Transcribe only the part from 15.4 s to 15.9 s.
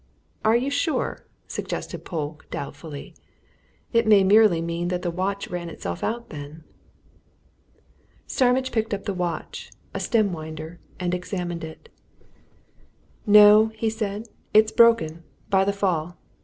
by the